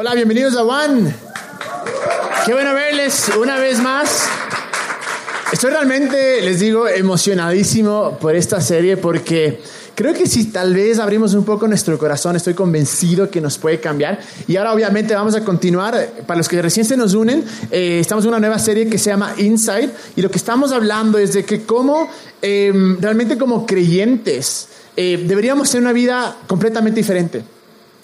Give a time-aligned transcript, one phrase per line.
[0.00, 1.12] Hola, bienvenidos a One.
[2.46, 4.28] Qué bueno verles una vez más.
[5.52, 9.60] Estoy realmente, les digo, emocionadísimo por esta serie porque
[9.96, 13.80] creo que si tal vez abrimos un poco nuestro corazón, estoy convencido que nos puede
[13.80, 14.20] cambiar.
[14.46, 16.12] Y ahora obviamente vamos a continuar.
[16.28, 19.10] Para los que recién se nos unen, eh, estamos en una nueva serie que se
[19.10, 22.08] llama Inside y lo que estamos hablando es de que cómo
[22.40, 27.57] eh, realmente como creyentes eh, deberíamos tener una vida completamente diferente.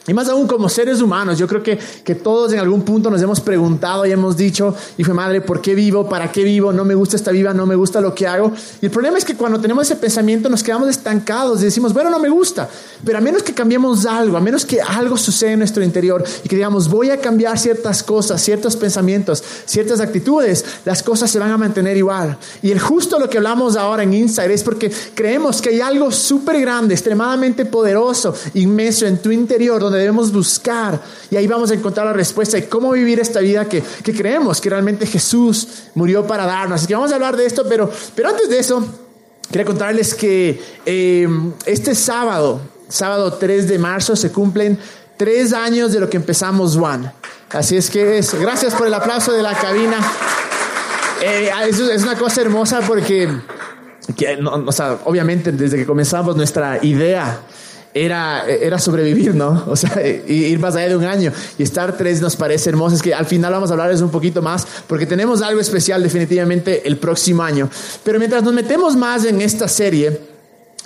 [0.07, 3.23] Y más aún como seres humanos, yo creo que, que todos en algún punto nos
[3.23, 6.07] hemos preguntado y hemos dicho, y fue madre, ¿por qué vivo?
[6.09, 6.73] ¿Para qué vivo?
[6.73, 8.53] No me gusta esta vida, no me gusta lo que hago.
[8.83, 12.11] Y el problema es que cuando tenemos ese pensamiento nos quedamos estancados y decimos, bueno,
[12.11, 12.69] no me gusta.
[13.05, 16.49] Pero a menos que cambiemos algo, a menos que algo suceda en nuestro interior y
[16.49, 21.51] que digamos, voy a cambiar ciertas cosas, ciertos pensamientos, ciertas actitudes, las cosas se van
[21.51, 22.37] a mantener igual.
[22.63, 26.11] Y el justo lo que hablamos ahora en Insight es porque creemos que hay algo
[26.11, 31.75] súper grande, extremadamente poderoso, inmenso en tu interior, donde debemos buscar y ahí vamos a
[31.75, 36.27] encontrar la respuesta de cómo vivir esta vida que, que creemos que realmente Jesús murió
[36.27, 36.81] para darnos.
[36.81, 38.87] Así que vamos a hablar de esto, pero, pero antes de eso,
[39.51, 41.29] quería contarles que eh,
[41.67, 44.79] este sábado, sábado 3 de marzo, se cumplen
[45.17, 47.11] tres años de lo que empezamos One.
[47.51, 49.99] Así es que es, gracias por el aplauso de la cabina.
[51.23, 53.29] Eh, es una cosa hermosa porque,
[54.17, 57.41] que, no, o sea, obviamente desde que comenzamos nuestra idea
[57.95, 59.65] era, era sobrevivir, ¿no?
[59.75, 62.97] O sea, ir más allá de un año y estar tres nos parece hermoso.
[62.97, 66.87] Es que al final vamos a hablarles un poquito más porque tenemos algo especial definitivamente
[66.87, 67.71] el próximo año.
[68.03, 70.21] Pero mientras nos metemos más en esta serie,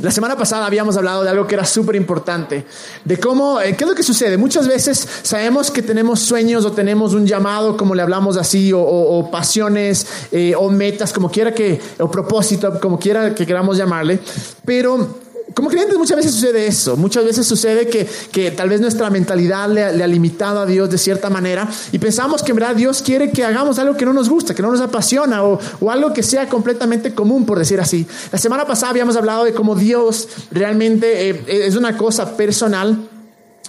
[0.01, 2.65] la semana pasada habíamos hablado de algo que era súper importante,
[3.05, 4.37] de cómo, eh, ¿qué es lo que sucede?
[4.37, 8.81] Muchas veces sabemos que tenemos sueños o tenemos un llamado, como le hablamos así, o,
[8.81, 13.77] o, o pasiones, eh, o metas, como quiera que, o propósito, como quiera que queramos
[13.77, 14.21] llamarle,
[14.65, 15.19] pero
[15.55, 19.69] como creyentes muchas veces sucede eso, muchas veces sucede que, que tal vez nuestra mentalidad
[19.71, 23.31] le, ha limitado a Dios de cierta manera y pensamos que en verdad Dios quiere
[23.31, 26.23] que hagamos algo que no nos gusta, que no nos apasiona o, o algo que
[26.23, 28.07] sea completamente común, por decir así.
[28.31, 33.09] La semana pasada habíamos hablado de cómo Dios realmente eh, es una cosa personal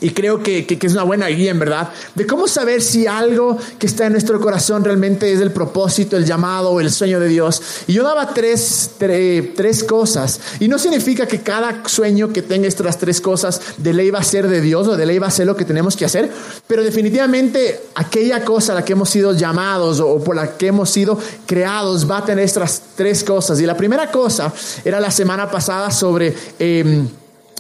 [0.02, 3.08] y creo que, que, que, es una buena guía, en verdad, de cómo saber si
[3.08, 7.20] algo que está en nuestro corazón realmente es el propósito, el llamado o el sueño
[7.20, 7.62] de Dios.
[7.88, 10.40] Y yo daba tres, tre, tres cosas.
[10.60, 14.24] Y no significa que cada sueño que tenga estas tres cosas de ley va a
[14.24, 16.32] ser de Dios o de ley va a ser lo que tenemos que hacer.
[16.68, 20.90] Pero definitivamente aquella cosa a la que hemos sido llamados o por la que hemos
[20.90, 23.60] sido creados va a tener estas tres cosas.
[23.60, 24.54] Y la primera cosa
[24.86, 27.04] era la semana pasada sobre eh,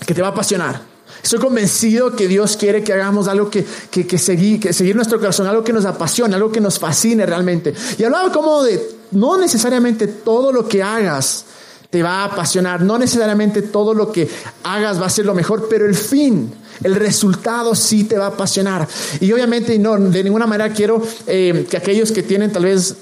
[0.05, 0.88] que te va a apasionar.
[1.23, 5.19] Estoy convencido que Dios quiere que hagamos algo que, que, que, seguir, que seguir nuestro
[5.19, 7.73] corazón, algo que nos apasione, algo que nos fascine realmente.
[7.97, 8.81] Y hablaba como de,
[9.11, 11.45] no necesariamente todo lo que hagas
[11.89, 14.29] te va a apasionar, no necesariamente todo lo que
[14.63, 16.51] hagas va a ser lo mejor, pero el fin,
[16.83, 18.87] el resultado sí te va a apasionar.
[19.19, 22.95] Y obviamente no, de ninguna manera quiero eh, que aquellos que tienen tal vez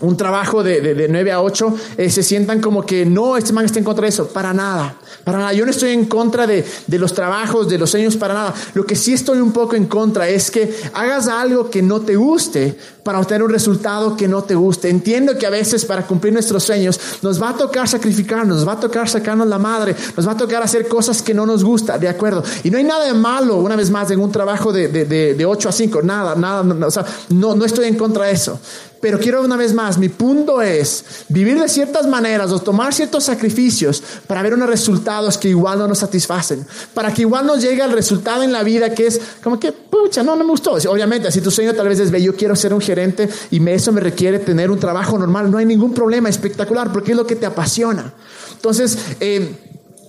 [0.00, 3.52] un trabajo de, de, de 9 a 8, eh, se sientan como que no, este
[3.52, 5.52] man está en contra de eso, para nada, para nada.
[5.52, 8.54] Yo no estoy en contra de, de los trabajos, de los sueños, para nada.
[8.74, 12.16] Lo que sí estoy un poco en contra es que hagas algo que no te
[12.16, 14.88] guste para obtener un resultado que no te guste.
[14.88, 18.72] Entiendo que a veces para cumplir nuestros sueños nos va a tocar sacrificarnos, nos va
[18.72, 21.98] a tocar sacarnos la madre, nos va a tocar hacer cosas que no nos gusta,
[21.98, 22.42] de acuerdo.
[22.62, 25.34] Y no hay nada de malo, una vez más, en un trabajo de, de, de,
[25.34, 28.32] de 8 a 5, nada, nada, no, o sea, no, no estoy en contra de
[28.32, 28.58] eso.
[29.00, 33.24] Pero quiero una vez más, mi punto es vivir de ciertas maneras o tomar ciertos
[33.24, 37.82] sacrificios para ver unos resultados que igual no nos satisfacen, para que igual nos llegue
[37.82, 40.72] el resultado en la vida que es como que, pucha, no, no me gustó.
[40.72, 43.90] Obviamente, si tu sueño tal vez es, ve, yo quiero ser un gerente y eso
[43.92, 47.36] me requiere tener un trabajo normal, no hay ningún problema, espectacular, porque es lo que
[47.36, 48.12] te apasiona.
[48.52, 49.54] Entonces, eh,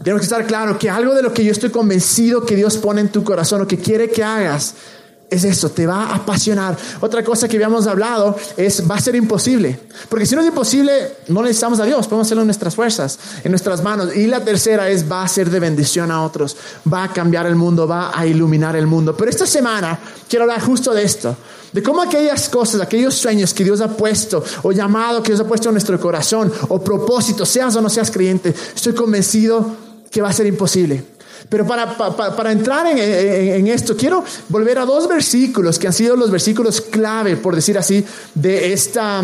[0.04, 3.02] tenemos que estar claro que algo de lo que yo estoy convencido que Dios pone
[3.02, 4.74] en tu corazón o que quiere que hagas,
[5.32, 6.78] es eso, te va a apasionar.
[7.00, 9.80] Otra cosa que habíamos hablado es, va a ser imposible.
[10.10, 10.92] Porque si no es imposible,
[11.30, 14.14] no necesitamos a Dios, podemos hacerlo en nuestras fuerzas, en nuestras manos.
[14.14, 16.58] Y la tercera es, va a ser de bendición a otros,
[16.92, 19.16] va a cambiar el mundo, va a iluminar el mundo.
[19.16, 19.98] Pero esta semana
[20.28, 21.34] quiero hablar justo de esto,
[21.72, 25.48] de cómo aquellas cosas, aquellos sueños que Dios ha puesto, o llamado que Dios ha
[25.48, 29.78] puesto en nuestro corazón, o propósito, seas o no seas creyente, estoy convencido
[30.12, 31.11] que va a ser imposible.
[31.52, 35.92] Pero para, para, para entrar en, en, esto, quiero volver a dos versículos que han
[35.92, 39.22] sido los versículos clave, por decir así, de esta,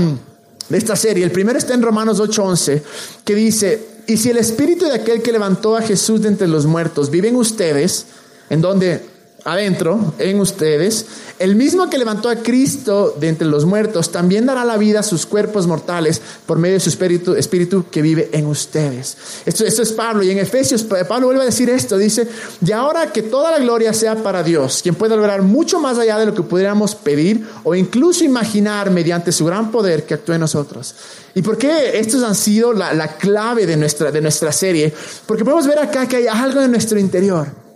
[0.67, 1.23] de esta serie.
[1.23, 2.81] El primero está en Romanos 8:11,
[3.23, 6.65] que dice, y si el espíritu de aquel que levantó a Jesús de entre los
[6.65, 8.07] muertos vive en ustedes,
[8.49, 9.05] en donde
[9.43, 11.05] adentro, en ustedes,
[11.39, 15.03] el mismo que levantó a Cristo de entre los muertos, también dará la vida a
[15.03, 19.17] sus cuerpos mortales por medio de su espíritu, espíritu que vive en ustedes.
[19.45, 20.23] Esto, esto es Pablo.
[20.23, 21.97] Y en Efesios, Pablo vuelve a decir esto.
[21.97, 22.27] Dice,
[22.65, 26.17] y ahora que toda la gloria sea para Dios, quien puede lograr mucho más allá
[26.17, 30.41] de lo que pudiéramos pedir o incluso imaginar mediante su gran poder que actúe en
[30.41, 30.95] nosotros.
[31.35, 34.91] ¿Y por qué estos han sido la, la clave de nuestra, de nuestra serie?
[35.27, 37.66] Porque podemos ver acá que hay algo en nuestro interior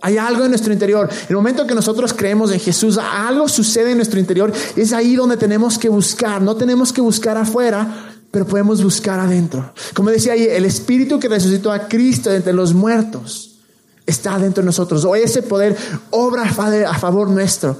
[0.00, 1.08] hay algo en nuestro interior.
[1.28, 4.52] El momento que nosotros creemos en Jesús, algo sucede en nuestro interior.
[4.76, 6.40] Es ahí donde tenemos que buscar.
[6.40, 9.72] No tenemos que buscar afuera, pero podemos buscar adentro.
[9.94, 13.58] Como decía ahí, el Espíritu que resucitó a Cristo entre los muertos
[14.06, 15.04] está dentro de nosotros.
[15.04, 15.76] O ese poder
[16.10, 17.78] obra a favor nuestro.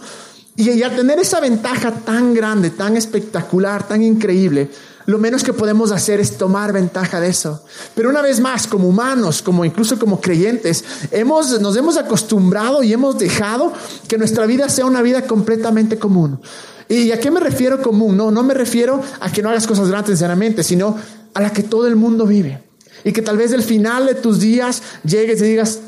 [0.57, 4.71] Y al tener esa ventaja tan grande, tan espectacular, tan increíble,
[5.11, 7.65] lo menos que podemos hacer es tomar ventaja de eso.
[7.97, 12.93] Pero una vez más, como humanos, como incluso como creyentes, hemos, nos hemos acostumbrado y
[12.93, 13.73] hemos dejado
[14.07, 16.41] que nuestra vida sea una vida completamente común.
[16.89, 18.17] ¿Y a qué me refiero común?
[18.17, 20.97] No, no me refiero a que no hagas cosas grandes sinceramente, sino
[21.35, 22.63] a la que todo el mundo vive.
[23.03, 25.81] Y que tal vez el final de tus días llegues y digas,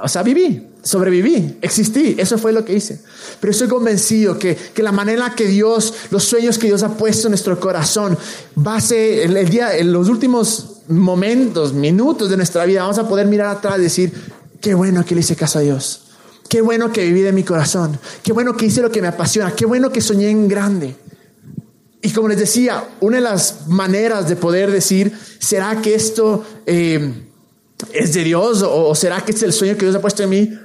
[0.00, 2.98] o sea, viví, sobreviví, existí, eso fue lo que hice.
[3.40, 7.26] Pero estoy convencido que, que la manera que Dios, los sueños que Dios ha puesto
[7.26, 8.16] en nuestro corazón,
[8.56, 12.96] va a ser el, el día, en los últimos momentos, minutos de nuestra vida, vamos
[12.96, 14.12] a poder mirar atrás y decir,
[14.62, 16.04] qué bueno que le hice caso a Dios.
[16.48, 18.00] Qué bueno que viví de mi corazón.
[18.22, 19.54] Qué bueno que hice lo que me apasiona.
[19.54, 20.96] Qué bueno que soñé en grande.
[22.00, 27.12] Y como les decía, una de las maneras de poder decir, ¿será que esto eh,
[27.92, 30.58] es de Dios o será que es el sueño que Dios ha puesto en mí?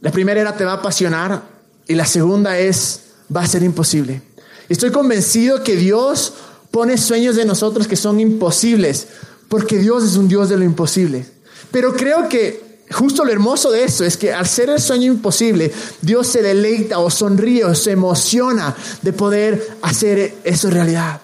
[0.00, 1.42] La primera era te va a apasionar
[1.86, 3.00] y la segunda es
[3.34, 4.22] va a ser imposible.
[4.68, 6.34] Estoy convencido que Dios
[6.70, 9.08] pone sueños de nosotros que son imposibles,
[9.48, 11.26] porque Dios es un Dios de lo imposible.
[11.70, 15.72] Pero creo que justo lo hermoso de eso es que al ser el sueño imposible,
[16.00, 21.20] Dios se deleita o sonríe o se emociona de poder hacer eso realidad.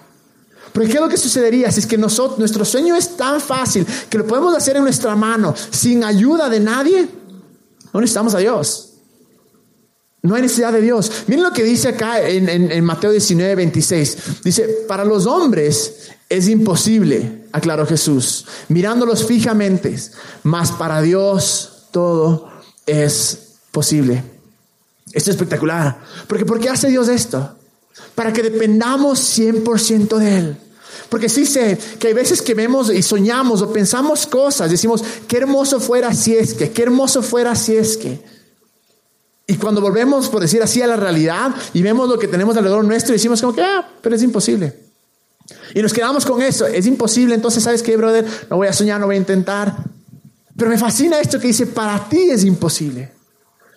[0.73, 4.19] Porque ¿qué es lo que sucedería si es que nuestro sueño es tan fácil que
[4.19, 7.09] lo podemos hacer en nuestra mano sin ayuda de nadie?
[7.95, 8.91] No necesitamos a Dios.
[10.21, 11.13] No hay necesidad de Dios.
[11.29, 14.43] Miren lo que dice acá en, Mateo 19, 26.
[14.43, 19.95] Dice, para los hombres es imposible, aclaró Jesús, mirándolos fijamente,
[20.43, 22.49] mas para Dios todo
[22.87, 24.25] es posible.
[25.13, 26.01] Esto es espectacular.
[26.27, 27.57] Porque ¿por qué hace Dios esto?
[28.15, 30.57] Para que dependamos 100% de Él.
[31.09, 35.39] Porque sí sé que hay veces que vemos y soñamos o pensamos cosas, decimos, qué
[35.39, 38.23] hermoso fuera si es que, qué hermoso fuera si es que.
[39.47, 42.85] Y cuando volvemos, por decir así, a la realidad y vemos lo que tenemos alrededor
[42.85, 44.75] nuestro, decimos como que, ah, pero es imposible.
[45.75, 48.25] Y nos quedamos con eso, es imposible, entonces, ¿sabes qué, brother?
[48.49, 49.77] No voy a soñar, no voy a intentar.
[50.57, 53.11] Pero me fascina esto que dice, para ti es imposible,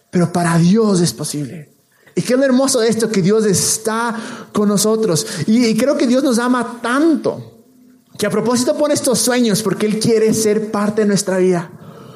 [0.10, 1.77] pero para Dios es posible.
[2.18, 4.16] Y qué hermoso esto, que Dios está
[4.52, 5.28] con nosotros.
[5.46, 7.62] Y, creo que Dios nos ama tanto,
[8.18, 11.70] que a propósito pone estos sueños, porque Él quiere ser parte de nuestra vida.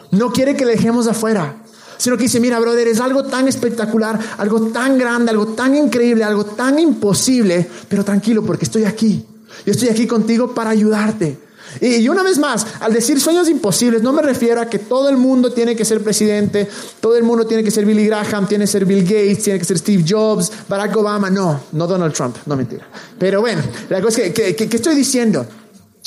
[0.09, 1.61] No quiere que le dejemos afuera,
[1.97, 6.23] sino que dice, mira, brother, es algo tan espectacular, algo tan grande, algo tan increíble,
[6.23, 9.23] algo tan imposible, pero tranquilo, porque estoy aquí.
[9.67, 11.37] Yo estoy aquí contigo para ayudarte.
[11.79, 15.17] Y, una vez más, al decir sueños imposibles, no me refiero a que todo el
[15.17, 16.67] mundo tiene que ser presidente,
[16.99, 19.65] todo el mundo tiene que ser Billy Graham, tiene que ser Bill Gates, tiene que
[19.65, 21.29] ser Steve Jobs, Barack Obama.
[21.29, 22.87] No, no Donald Trump, no mentira.
[23.17, 25.45] Pero bueno, la cosa es que, ¿qué estoy diciendo?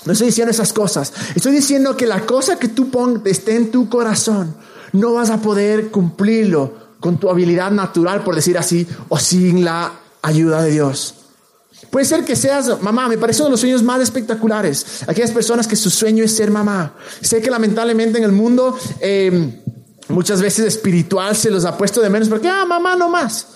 [0.05, 1.13] No estoy diciendo esas cosas.
[1.35, 4.55] Estoy diciendo que la cosa que tú pongas esté en tu corazón,
[4.93, 9.93] no vas a poder cumplirlo con tu habilidad natural, por decir así, o sin la
[10.23, 11.24] ayuda de Dios.
[11.91, 15.05] Puede ser que seas mamá, me parece uno de los sueños más espectaculares.
[15.07, 16.95] Aquellas personas que su sueño es ser mamá.
[17.21, 19.53] Sé que lamentablemente en el mundo em,
[20.09, 23.49] muchas veces espiritual se los ha puesto de menos porque, ah, mamá, no más.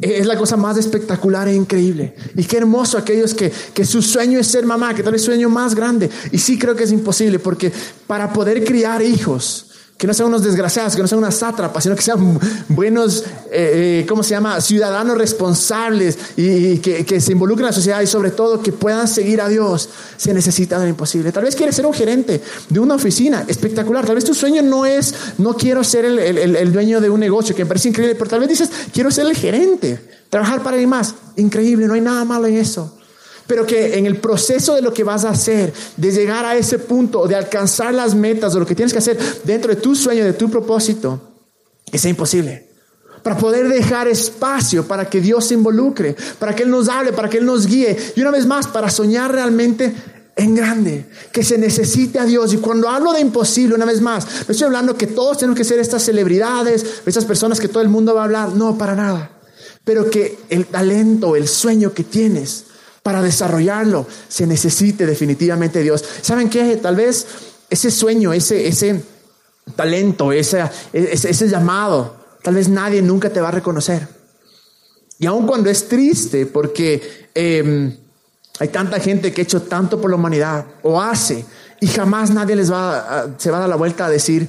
[0.00, 2.14] Es la cosa más espectacular e increíble.
[2.34, 5.30] Y qué hermoso aquellos que, que su sueño es ser mamá, que tal vez su
[5.30, 6.10] sueño más grande.
[6.32, 7.72] Y sí creo que es imposible porque
[8.06, 9.65] para poder criar hijos,
[9.96, 12.38] que no sean unos desgraciados, que no sean unas sátrapas, sino que sean
[12.68, 18.00] buenos, eh, eh, ¿cómo se llama?, ciudadanos responsables y, que, se involucren en la sociedad
[18.02, 19.88] y sobre todo que puedan seguir a Dios,
[20.18, 21.32] se necesita de lo imposible.
[21.32, 24.04] Tal vez quieres ser un gerente de una oficina, espectacular.
[24.04, 27.54] Tal vez tu sueño no es, no quiero ser el, el dueño de un negocio,
[27.54, 29.98] que me parece increíble, pero tal vez dices, quiero ser el gerente,
[30.28, 31.14] trabajar para alguien más.
[31.36, 32.92] Increíble, no hay nada malo en eso.
[33.46, 36.78] Pero que en el proceso de lo que vas a hacer, de llegar a ese
[36.78, 40.24] punto, de alcanzar las metas, de lo que tienes que hacer dentro de tu sueño,
[40.24, 41.20] de tu propósito,
[41.92, 42.66] es imposible.
[43.22, 47.28] Para poder dejar espacio para que Dios se involucre, para que Él nos hable, para
[47.28, 47.96] que Él nos guíe.
[48.14, 49.94] Y una vez más, para soñar realmente
[50.36, 52.52] en grande, que se necesite a Dios.
[52.52, 55.64] Y cuando hablo de imposible, una vez más, no estoy hablando que todos tenemos que
[55.64, 59.30] ser estas celebridades, estas personas que todo el mundo va a hablar, no, para nada.
[59.82, 62.64] Pero que el talento, el sueño que tienes
[63.06, 66.04] para desarrollarlo, se necesite definitivamente Dios.
[66.22, 66.76] ¿Saben qué?
[66.76, 67.24] Tal vez
[67.70, 69.00] ese sueño, ese, ese
[69.76, 74.08] talento, ese, ese, llamado, tal vez nadie nunca te va a reconocer.
[75.20, 77.28] Y aun cuando es triste, porque...
[77.32, 77.96] Em,
[78.58, 81.44] hay tanta gente que ha hecho tanto por la humanidad o hace
[81.78, 84.48] y jamás nadie les va se va a dar la vuelta a decir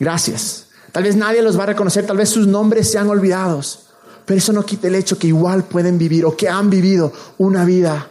[0.00, 0.68] gracias.
[0.92, 3.90] Tal vez nadie los va a reconocer, tal vez sus nombres sean olvidados,
[4.24, 7.64] pero eso no quita el hecho que igual pueden vivir o que han vivido una
[7.64, 8.08] vida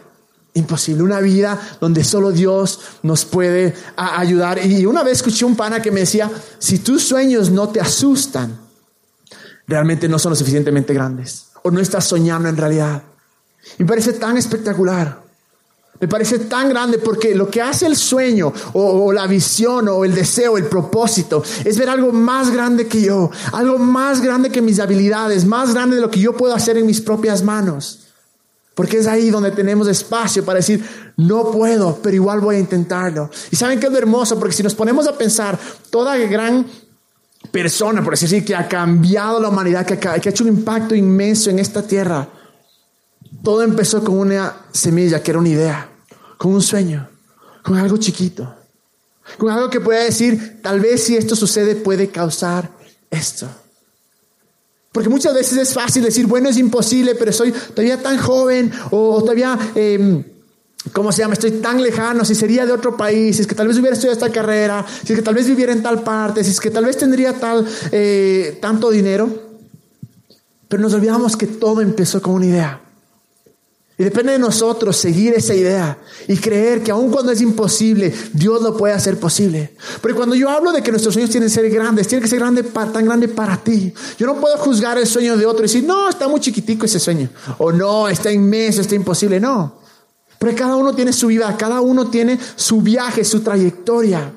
[0.54, 4.64] imposible, una vida donde solo Dios nos puede ayudar.
[4.64, 8.56] Y una vez escuché un pana que me decía, si tus sueños no te asustan,
[9.66, 13.02] realmente no son lo suficientemente grandes o no estás soñando en realidad.
[13.78, 15.23] Y me parece tan espectacular.
[16.00, 20.12] Me parece tan grande porque lo que hace el sueño o, la visión o el
[20.12, 24.80] deseo, el propósito, es ver algo más grande que yo, algo más grande que mis
[24.80, 28.00] habilidades, más grande de lo que yo puedo hacer en mis propias manos.
[28.74, 30.84] Porque es ahí donde tenemos espacio para decir,
[31.16, 33.30] no puedo, pero igual voy a intentarlo.
[33.52, 35.56] Y saben qué es lo hermoso, porque si nos ponemos a pensar,
[35.90, 36.66] toda gran
[37.52, 41.50] persona, por así decir, que ha cambiado la humanidad, que ha hecho un impacto inmenso
[41.50, 42.28] en esta tierra,
[43.44, 45.88] todo empezó con una semilla que era una idea,
[46.38, 47.06] con un sueño,
[47.62, 48.52] con algo chiquito,
[49.36, 52.70] con algo que pueda decir, tal vez si esto sucede puede causar
[53.10, 53.46] esto.
[54.90, 59.20] Porque muchas veces es fácil decir, bueno, es imposible, pero soy todavía tan joven o
[59.20, 60.24] todavía, eh,
[60.92, 61.34] ¿cómo se llama?
[61.34, 64.18] Estoy tan lejano, si sería de otro país, si es que tal vez hubiera estudiado
[64.18, 66.86] esta carrera, si es que tal vez viviera en tal parte, si es que tal
[66.86, 69.28] vez tendría tal, eh, tanto dinero.
[70.66, 72.83] Pero nos olvidamos que todo empezó con una idea.
[73.96, 75.96] Y depende de nosotros seguir esa idea
[76.26, 79.76] y creer que aun cuando es imposible, Dios lo puede hacer posible.
[80.02, 82.40] Porque cuando yo hablo de que nuestros sueños tienen que ser grandes, tienen que ser
[82.40, 83.94] grande tan grande para ti.
[84.18, 86.98] Yo no puedo juzgar el sueño de otro y decir, no, está muy chiquitico ese
[86.98, 87.28] sueño.
[87.58, 89.38] O no, está inmenso, está imposible.
[89.38, 89.78] No.
[90.40, 94.32] Porque cada uno tiene su vida, cada uno tiene su viaje, su trayectoria.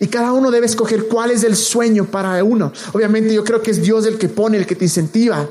[0.00, 2.72] Y cada uno debe escoger cuál es el sueño para uno.
[2.92, 5.48] Obviamente yo creo que es Dios el que pone, el que te incentiva.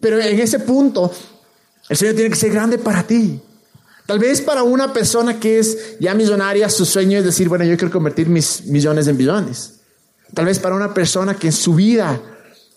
[0.00, 1.10] Pero en ese punto
[1.88, 3.40] el sueño tiene que ser grande para ti.
[4.06, 7.76] Tal vez para una persona que es ya millonaria, su sueño es decir, bueno, yo
[7.76, 9.80] quiero convertir mis millones en billones.
[10.34, 12.20] Tal vez para una persona que en su vida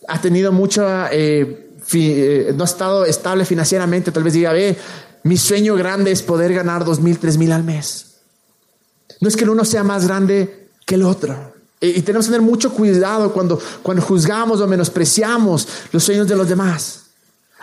[0.07, 4.77] ha tenido mucha, eh, eh, no ha estado estable financieramente, tal vez diga, ve,
[5.23, 8.19] mi sueño grande es poder ganar dos mil, tres mil al mes.
[9.19, 11.53] No es que el uno sea más grande que el otro.
[11.81, 16.35] Y, y tenemos que tener mucho cuidado cuando, cuando juzgamos o menospreciamos los sueños de
[16.37, 17.06] los demás.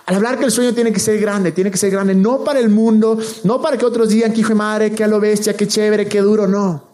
[0.06, 2.60] Al hablar que el sueño tiene que ser grande, tiene que ser grande no para
[2.60, 5.56] el mundo, no para que otros digan que hijo de madre, que a lo bestia,
[5.56, 6.90] que chévere, que duro, no,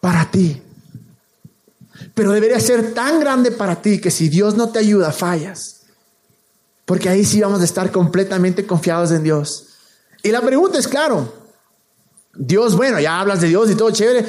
[0.00, 0.60] para ti.
[2.14, 5.82] Pero debería ser tan grande para ti que si Dios no te ayuda, fallas.
[6.84, 9.68] Porque ahí sí vamos a estar completamente confiados en Dios.
[10.24, 11.32] Y la pregunta es, claro,
[12.34, 14.26] Dios, bueno, ya hablas de Dios y todo chévere,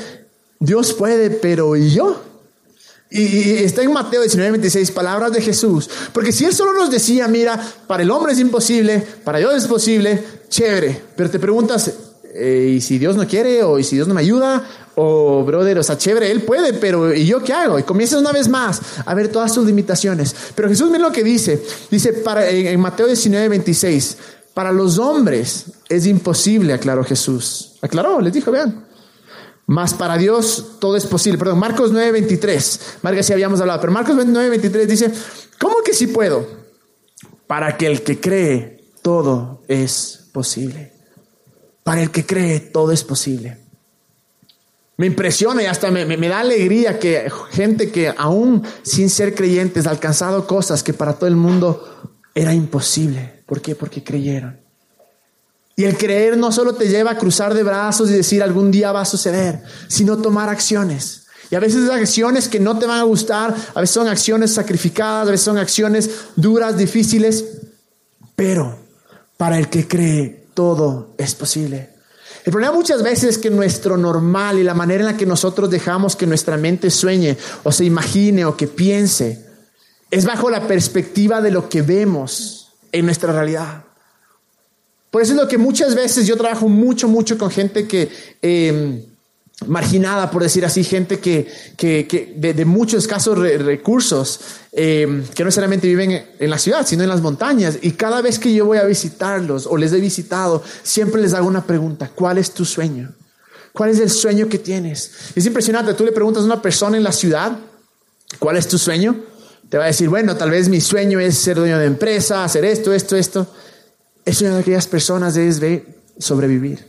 [0.59, 2.28] Dios puede, pero ¿y yo?
[3.11, 5.89] Y, está en Mateo 19, 26, palabras de Jesús.
[6.13, 9.67] Porque si Él solo nos decía, mira, para el hombre es imposible, para Dios es
[9.67, 11.01] posible, chévere.
[11.15, 11.91] Pero te preguntas,
[12.35, 13.63] eh, ¿y si Dios no quiere?
[13.63, 14.63] ¿O y si Dios no me ayuda?
[14.95, 17.79] O, brother, o sea, chévere, Él puede, pero ¿y yo qué hago?
[17.79, 20.35] Y comienzas una vez más a ver todas sus limitaciones.
[20.53, 21.63] Pero Jesús mira lo que dice.
[21.89, 24.17] Dice para, en, Mateo 19, 26,
[24.53, 27.73] para los hombres es imposible, aclaró Jesús.
[27.81, 28.88] Aclaró, les dijo, vean.
[29.69, 31.37] Mas para Dios todo es posible.
[31.37, 32.97] Perdón, Marcos 9:23.
[33.03, 35.11] Marcos sí habíamos hablado, pero Marcos 9:23 dice,
[35.59, 36.43] ¿cómo que sí puedo?
[37.45, 40.91] Para que el que cree todo es posible.
[41.83, 43.59] Para el que cree todo es posible.
[44.97, 49.85] Me impresiona y hasta me, me, da alegría que gente que aún sin ser creyentes
[49.85, 53.43] ha alcanzado cosas que para todo el mundo era imposible.
[53.45, 53.75] ¿Por qué?
[53.75, 54.59] Porque creyeron.
[55.79, 58.91] Y el creer no solo te lleva a cruzar de brazos y decir algún día
[58.91, 61.27] va a suceder, sino tomar acciones.
[61.49, 65.29] Y a veces acciones que no te van a gustar, a veces son acciones sacrificadas,
[65.29, 67.45] a veces son acciones duras, difíciles,
[68.35, 68.77] pero
[69.37, 71.91] para el que cree todo es posible.
[72.43, 75.69] El problema muchas veces es que nuestro normal y la manera en la que nosotros
[75.69, 79.45] dejamos que nuestra mente sueñe o se imagine o que piense
[80.11, 83.85] es bajo la perspectiva de lo que vemos en nuestra realidad.
[85.11, 88.09] Por eso es lo que muchas veces yo trabajo mucho, mucho con gente que...
[88.41, 89.01] Em,
[89.67, 94.39] marginada, por decir así, gente que, que, de, muchos escasos recursos,
[94.71, 97.77] em, que no necesariamente viven en la ciudad, sino en las montañas.
[97.81, 101.47] Y cada vez que yo voy a visitarlos o les he visitado, siempre les hago
[101.47, 103.13] una pregunta, ¿cuál es tu sueño?
[103.73, 105.11] ¿Cuál es el sueño que tienes?
[105.35, 107.57] Es impresionante, tú le preguntas a una persona en la ciudad,
[108.39, 109.25] ¿cuál es tu sueño?
[109.69, 112.65] Te va a decir, bueno, tal vez mi sueño es ser dueño de empresa, hacer
[112.65, 113.47] esto, esto, esto.
[114.29, 116.87] El sueño de aquellas personas es de sobrevivir.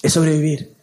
[0.00, 0.74] Es sobrevivir.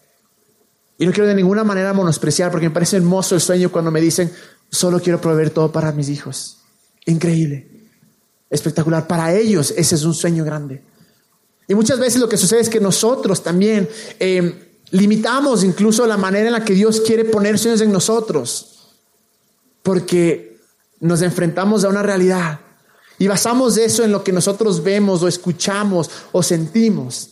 [0.99, 3.99] Y no quiero de ninguna manera menospreciar, porque me parece hermoso el sueño cuando me
[3.99, 4.31] dicen,
[4.69, 6.59] solo quiero proveer todo para mis hijos.
[7.07, 7.89] Increíble.
[8.51, 9.07] Espectacular.
[9.07, 10.83] Para ellos ese es un sueño grande.
[11.67, 16.45] Y muchas veces lo que sucede es que nosotros también eh, limitamos incluso la manera
[16.45, 18.91] en la que Dios quiere poner sueños en nosotros.
[19.81, 20.59] Porque
[20.99, 22.59] nos enfrentamos a una realidad
[23.19, 27.29] y basamos eso en lo que nosotros vemos o escuchamos o sentimos.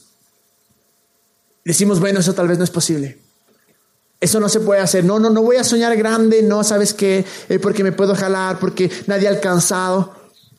[1.64, 3.20] Decimos, bueno, eso tal vez no es posible.
[4.20, 5.04] Eso no se puede hacer.
[5.04, 6.42] No, no, no voy a soñar grande.
[6.42, 7.24] No, ¿sabes qué?
[7.50, 10.16] Eh, porque me puedo jalar, porque nadie ha alcanzado.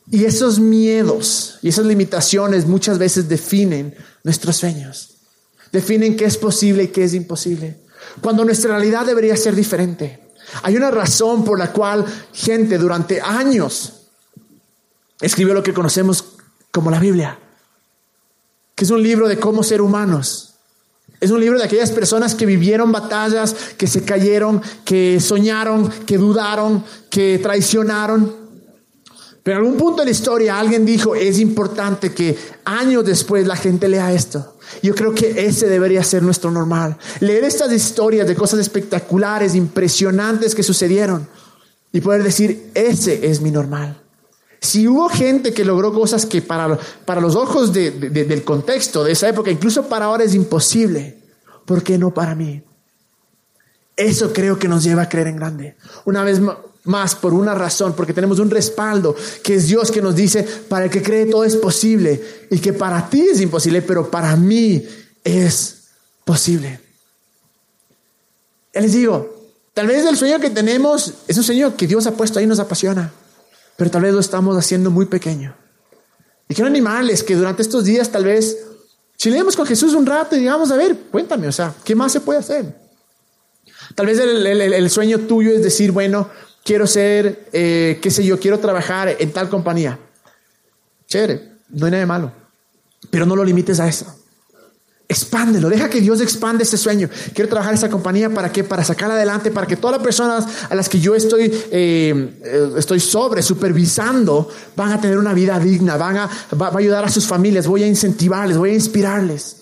[0.09, 5.15] Y esos miedos y esas limitaciones muchas veces definen nuestros sueños.
[5.73, 7.81] Definen qué es posible y qué es imposible.
[8.21, 10.21] Cuando nuestra realidad debería ser diferente.
[10.63, 13.96] Hay una razón por la cual gente durante años
[15.21, 16.23] escribió lo que conocemos
[16.71, 17.39] como la Biblia,
[18.75, 20.53] que es un libro de cómo ser humanos.
[21.19, 26.17] Es un libro de aquellas personas que vivieron batallas, que se cayeron, que soñaron, que
[26.17, 28.47] dudaron, que traicionaron.
[29.41, 33.55] Pero en algún punto de la historia alguien dijo, es importante que años después la
[33.55, 34.57] gente lea esto.
[34.83, 36.97] Yo creo que ese debería ser nuestro normal.
[37.19, 41.27] Leer estas historias de cosas espectaculares, impresionantes que sucedieron
[41.91, 44.03] y poder decir, ese es mi normal.
[44.67, 49.29] Si hubo gente que logró cosas que para, para los ojos del contexto de esa
[49.29, 51.23] época, incluso para ahora es imposible,
[51.65, 52.61] ¿por qué no para mí?
[53.95, 55.77] Eso creo que nos lleva a creer en grande.
[56.03, 56.41] Una vez
[56.83, 60.83] más, por una razón, porque tenemos un respaldo, que es Dios que nos dice, para
[60.83, 62.21] el que cree todo es posible,
[62.51, 64.83] y que para ti es imposible, pero para mí
[65.23, 65.77] es
[66.25, 66.81] posible.
[68.73, 69.33] Ya les digo,
[69.73, 72.49] tal vez el sueño que tenemos es un sueño que Dios ha puesto ahí y
[72.49, 73.13] nos apasiona
[73.77, 75.55] pero tal vez lo estamos haciendo muy pequeño.
[76.49, 78.57] Y quiero animarles que durante estos días tal vez
[79.17, 82.21] chileemos con Jesús un rato y digamos, a ver, cuéntame, o sea, ¿qué más se
[82.21, 82.75] puede hacer?
[83.95, 86.29] Tal vez el, sueño tuyo es decir, bueno,
[86.63, 89.99] quiero ser, eh, qué sé yo, quiero trabajar en tal compañía.
[91.07, 92.31] Chévere, no hay nada de malo,
[93.09, 94.13] pero no lo limites a eso.
[95.09, 97.09] Expándelo, deja que Dios expande ese sueño.
[97.33, 98.65] Quiero trabajar esa compañía para qué?
[98.65, 102.71] Para sacar adelante, para que todas las personas a las que yo estoy, eh, eh,
[102.77, 106.29] estoy sobre, supervisando, van a tener una vida digna, van a,
[106.61, 109.55] va, a ayudar a sus familias, voy a incentivarles, voy a inspirarles.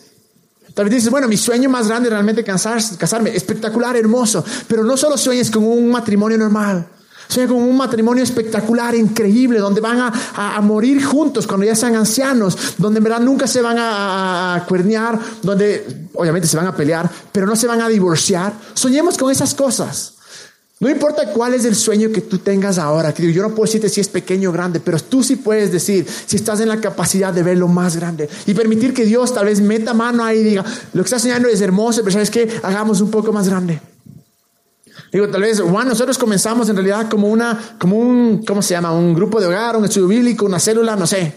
[0.74, 4.98] Tal vez dices, bueno, mi sueño más grande es realmente casarme, espectacular, hermoso, pero no
[4.98, 6.88] solo sueñes con un matrimonio normal.
[7.28, 12.58] Sueña con un matrimonio espectacular, increíble, donde van a, morir juntos cuando ya sean ancianos,
[12.78, 17.46] donde en verdad nunca se van a, cuernear, donde obviamente se van a pelear, pero
[17.46, 18.54] no se van a divorciar.
[18.74, 20.14] Soñemos con esas cosas.
[20.78, 23.88] No importa cuál es el sueño que tú tengas ahora, que yo no puedo decirte
[23.88, 27.34] si es pequeño o grande, pero tú sí puedes decir si estás en la capacidad
[27.34, 30.44] de ver lo más grande y permitir que Dios tal vez meta mano ahí y
[30.44, 33.80] diga, lo que estás soñando es hermoso, pero sabes que hagamos un poco más grande.
[35.12, 38.92] Digo, tal vez, Juan, nosotros comenzamos en realidad como una, como un, ¿cómo se llama?
[38.92, 41.34] Un grupo de hogar, un estudio bíblico, una célula, no sé.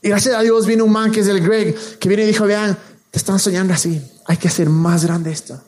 [0.00, 2.44] Y gracias a Dios vino un man que es el Greg, que viene y dijo,
[2.44, 2.76] vean,
[3.10, 5.60] te están soñando así, hay que hacer más grande esto.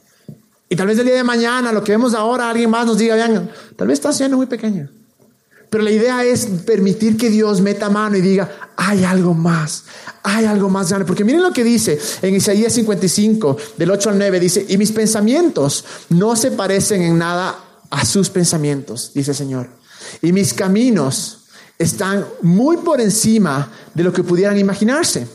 [0.69, 3.15] Y tal vez el día de mañana, lo que vemos ahora, alguien más nos diga,
[3.15, 4.89] vean, tal vez están soñando muy pequeño.
[5.75, 9.87] Pero la idea es permitir que Dios meta mano y diga, hay algo más,
[10.23, 11.05] hay algo más grande.
[11.05, 14.93] Porque miren lo que dice en Isaías 55, del 8 al 9, dice, y mis
[14.93, 17.59] pensamientos no se parecen en nada
[17.91, 19.69] a sus pensamientos, dice el Señor.
[20.23, 21.39] Y mis caminos
[21.77, 25.27] están muy por encima de lo que pudieran imaginarse.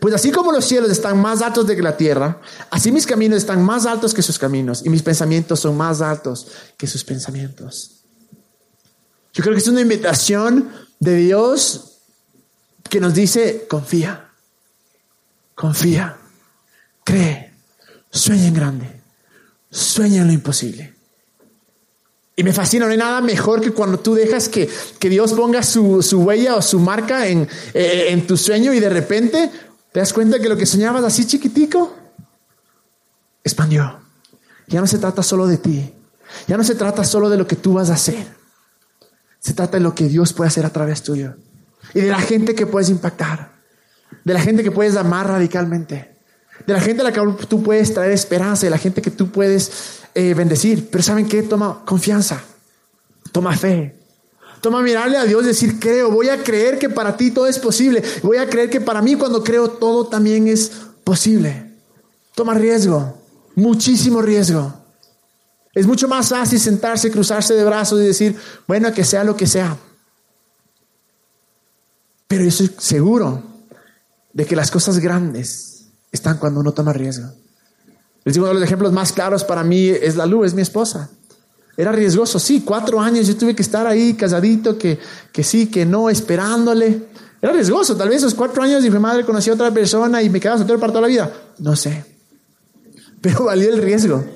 [0.00, 3.64] Pues así como los cielos están más altos que la tierra, así mis caminos están
[3.64, 7.95] más altos que sus caminos y mis pensamientos son más altos que sus pensamientos.
[9.36, 11.98] Yo creo que es una invitación de Dios
[12.88, 14.30] que nos dice, confía,
[15.54, 16.16] confía,
[17.04, 17.52] cree,
[18.10, 19.00] sueña en grande,
[19.70, 20.94] sueña en lo imposible.
[22.34, 24.70] Y me fascina, no hay nada mejor que cuando tú dejas que,
[25.00, 29.50] Dios ponga su, huella o su marca en, eh, en tu sueño y de repente
[29.92, 31.94] te das cuenta que lo que soñabas así chiquitico
[33.44, 34.00] expandió.
[34.66, 35.92] Ya no se trata solo de ti,
[36.48, 38.35] ya no se trata solo de lo que tú vas a hacer.
[39.46, 41.36] Se trata de lo que Dios puede hacer a través tuyo.
[41.94, 43.52] Y de la gente que puedes impactar.
[44.24, 46.16] De la gente que puedes amar radicalmente.
[46.66, 48.66] De la gente a la que tú puedes traer esperanza.
[48.66, 50.90] De la gente que tú puedes eh, bendecir.
[50.90, 51.44] Pero ¿saben qué?
[51.44, 52.42] Toma confianza.
[53.30, 53.94] Toma fe.
[54.60, 57.60] Toma mirarle a Dios y decir, creo, voy a creer que para ti todo es
[57.60, 58.02] posible.
[58.24, 60.72] Voy a creer que para mí cuando creo todo también es
[61.04, 61.70] posible.
[62.34, 63.16] Toma riesgo,
[63.54, 64.74] muchísimo riesgo.
[65.76, 68.34] Es mucho más fácil sentarse, cruzarse de brazos y decir,
[68.66, 69.76] bueno, que sea lo que sea.
[72.26, 73.42] Pero yo estoy seguro
[74.32, 77.30] de que las cosas grandes están cuando uno toma riesgo.
[78.24, 80.62] Les digo, uno de los ejemplos más claros para mí es la luz, es mi
[80.62, 81.10] esposa.
[81.76, 84.98] Era riesgoso, sí, cuatro años yo tuve que estar ahí casadito, que,
[85.30, 87.02] que sí, que no, esperándole.
[87.42, 90.30] Era riesgoso, tal vez esos cuatro años y mi madre conoció a otra persona y
[90.30, 91.30] me quedaba soltero para toda la vida.
[91.58, 92.02] No sé.
[93.20, 94.35] Pero valió el riesgo.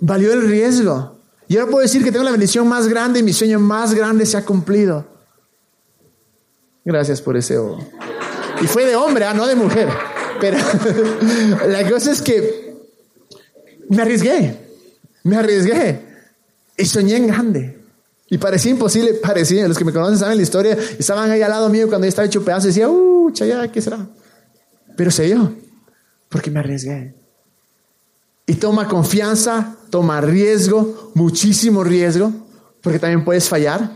[0.00, 1.18] Valió el riesgo.
[1.46, 4.24] Y ahora puedo decir que tengo la bendición más grande y mi sueño más grande
[4.24, 5.04] se ha cumplido.
[6.84, 7.58] Gracias por ese.
[8.62, 9.34] Y fue de hombre, ¿ah?
[9.34, 9.88] no de mujer.
[10.40, 10.58] Pero
[11.68, 12.74] la cosa es que
[13.88, 14.56] me arriesgué.
[15.24, 16.00] Me arriesgué.
[16.76, 17.78] Y soñé en grande.
[18.28, 19.66] Y parecía imposible, parecía.
[19.66, 20.78] Los que me conocen saben la historia.
[20.98, 24.06] Estaban ahí al lado mío cuando yo estaba hecho pedazo decía, uh, chaya, ¿qué será?
[24.96, 25.54] Pero se dio.
[26.28, 27.14] Porque me arriesgué.
[28.46, 32.32] Y toma confianza, toma riesgo, muchísimo riesgo,
[32.80, 33.90] porque también puedes fallar.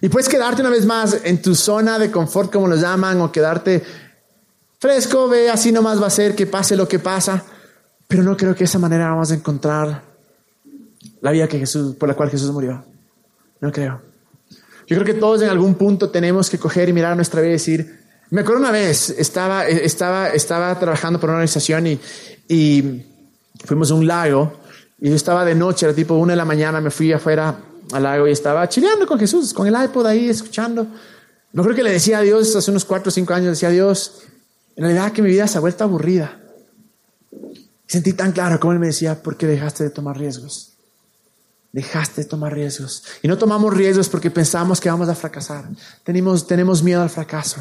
[0.00, 3.32] Y puedes quedarte una vez más en tu zona de confort, como lo llaman, o
[3.32, 3.82] quedarte
[4.78, 7.42] fresco, ve, así nomás va a ser, que pase lo que pasa.
[8.06, 10.02] Pero no creo que de esa manera vamos a encontrar
[11.22, 12.84] la vida que Jesús, por la cual Jesús murió.
[13.60, 14.02] No creo.
[14.86, 17.52] Yo creo que todos en algún punto tenemos que coger y mirar nuestra vida y
[17.54, 22.00] decir, me acuerdo una vez, estaba, estaba, estaba trabajando por una organización y,
[22.46, 23.06] y
[23.64, 24.63] fuimos a un lago
[25.04, 27.54] y yo estaba de noche, era tipo una de la mañana, me fui afuera
[27.92, 30.86] al lago y estaba chileando con Jesús, con el iPod ahí, escuchando.
[31.52, 33.72] No creo que le decía a Dios hace unos cuatro o cinco años, decía a
[33.72, 34.22] Dios,
[34.76, 36.40] en realidad que mi vida se ha vuelto aburrida.
[37.86, 40.72] Sentí tan claro como Él me decía, ¿por qué dejaste de tomar riesgos?
[41.70, 43.04] Dejaste de tomar riesgos.
[43.20, 45.68] Y no tomamos riesgos porque pensamos que vamos a fracasar.
[46.02, 47.60] Tenemos, tenemos miedo al fracaso.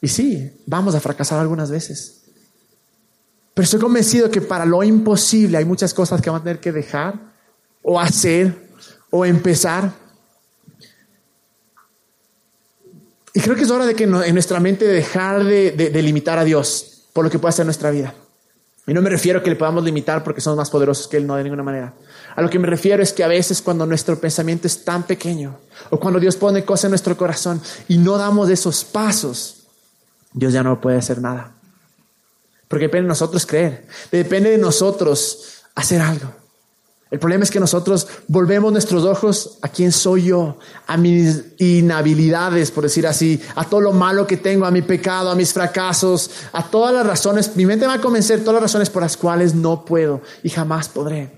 [0.00, 2.22] Y sí, vamos a fracasar algunas veces.
[3.58, 6.70] Pero estoy convencido que para lo imposible hay muchas cosas que vamos a tener que
[6.70, 7.14] dejar
[7.82, 8.54] o hacer
[9.10, 9.90] o empezar.
[13.34, 17.08] Y creo que es hora de que en nuestra mente dejar de, limitar a Dios
[17.12, 18.14] por lo que puede hacer nuestra vida.
[18.86, 21.26] Y no me refiero a que le podamos limitar porque somos más poderosos que Él,
[21.26, 21.94] no de ninguna manera.
[22.36, 25.58] A lo que me refiero es que a veces cuando nuestro pensamiento es tan pequeño
[25.90, 29.66] o cuando Dios pone cosas en nuestro corazón y no damos esos pasos,
[30.32, 31.57] Dios ya no puede hacer nada.
[32.68, 33.86] Porque depende de nosotros creer.
[34.12, 36.32] Depende de nosotros hacer algo.
[37.10, 42.70] El problema es que nosotros volvemos nuestros ojos a quién soy yo, a mis inhabilidades,
[42.70, 46.30] por decir así, a todo lo malo que tengo, a mi pecado, a mis fracasos,
[46.52, 47.56] a todas las razones.
[47.56, 50.90] Mi mente va a convencer todas las razones por las cuales no puedo y jamás
[50.90, 51.30] podré.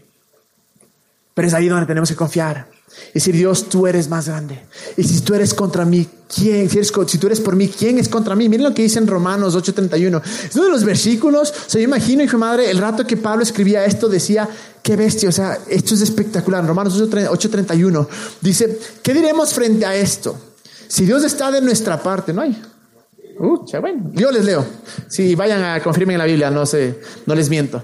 [1.35, 2.67] Pero es ahí donde tenemos que confiar.
[3.11, 4.61] Y decir, Dios, tú eres más grande.
[4.97, 6.69] Y si tú eres contra mí, ¿quién?
[6.69, 8.49] Si, tú eres por mí, ¿quién es contra mí?
[8.49, 10.23] Miren lo que dice en Romanos 8:31.
[10.49, 11.51] Es uno de los versículos.
[11.51, 14.49] O sea, yo imagino, hijo madre, el rato que Pablo escribía esto, decía,
[14.83, 15.29] qué bestia.
[15.29, 16.67] O sea, esto es espectacular.
[16.67, 18.07] Romanos 8:31
[18.41, 20.37] dice, ¿qué diremos frente a esto?
[20.87, 22.61] Si Dios está de nuestra parte, no hay.
[23.39, 24.11] Uh, bueno.
[24.13, 24.67] Yo les leo.
[25.09, 27.83] Si vayan a confirmen la Biblia, no sé, no les miento.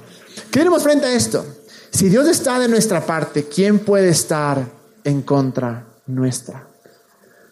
[0.51, 1.45] ¿Qué diremos frente a esto?
[1.91, 4.76] Si Dios está de nuestra parte, ¿quién puede estar
[5.07, 6.69] en contra nuestra?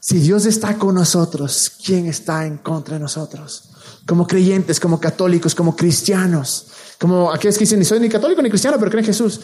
[0.01, 3.71] Si Dios está con nosotros, ¿quién está en contra de nosotros?
[4.07, 6.67] Como creyentes, como católicos, como cristianos,
[7.01, 9.41] como aquellos que dicen, ni soy ni católico ni cristiano, pero creen en Jesús,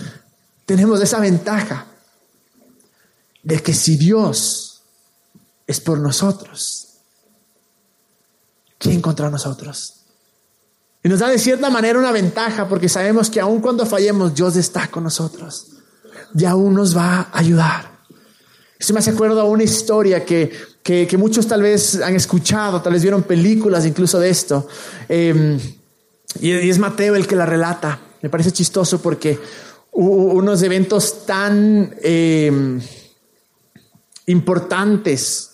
[0.67, 1.87] tenemos esa ventaja
[3.43, 4.83] de que si Dios
[5.67, 6.99] es por nosotros,
[8.77, 9.95] ¿quién contra nosotros?
[11.03, 14.57] Y nos da de cierta manera una ventaja porque sabemos que aun cuando fallemos, Dios
[14.57, 15.69] está con nosotros
[16.35, 17.90] y aún nos va a ayudar.
[18.81, 20.51] Esto me hace acuerdo a una historia que,
[20.83, 24.67] que, muchos tal vez han escuchado, tal vez vieron películas incluso de esto.
[25.07, 25.61] Em,
[26.41, 28.01] y, es Mateo el que la relata.
[28.23, 29.39] Me parece chistoso porque
[29.93, 32.81] hubo unos eventos tan em,
[34.25, 35.51] importantes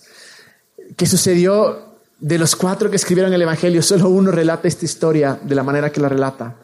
[0.95, 5.53] que sucedió de los cuatro que escribieron el Evangelio, solo uno relata esta historia de
[5.53, 6.55] la manera que la relata.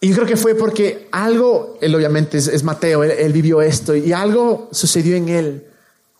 [0.00, 4.12] Y yo creo que fue porque algo, él obviamente es, Mateo, él, vivió esto y
[4.12, 5.66] algo sucedió en él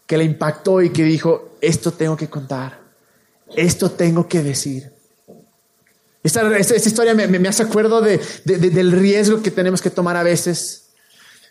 [0.06, 2.78] que le impactó y que dijo, esto tengo que contar,
[3.56, 4.92] esto tengo que decir.
[6.22, 10.90] Esta, esta, historia me, hace acuerdo de, del riesgo que tenemos que tomar a veces.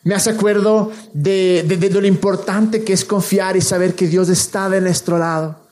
[0.03, 4.69] Me hace acuerdo de, de lo importante que es confiar y saber que Dios está
[4.69, 5.67] de nuestro lado.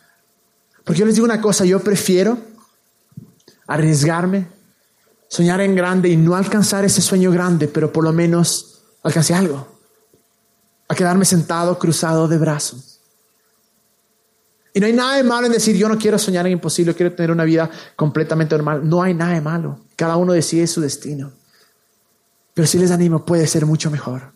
[0.84, 2.40] Porque yo les digo una cosa, yo prefiero
[3.68, 4.48] arriesgarme,
[5.30, 9.68] soñar en grande y no alcanzar ese sueño grande, pero por lo menos alcance algo,
[10.88, 12.98] a quedarme sentado cruzado de brazos.
[14.74, 17.14] Y no hay nada de malo en decir, yo no quiero soñar en imposible, quiero
[17.14, 18.88] tener una vida completamente normal.
[18.88, 19.80] No hay nada de malo.
[19.96, 21.32] Cada uno decide su destino.
[22.54, 24.34] Pero si les animo, puede ser mucho mejor.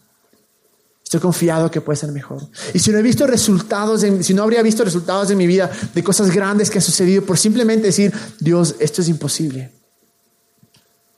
[1.03, 2.41] Estoy confiado que puede ser mejor.
[2.73, 6.03] Y si no he visto resultados, si no habría visto resultados en mi vida de
[6.03, 9.80] cosas grandes que han sucedido por simplemente decir, Dios, esto es imposible.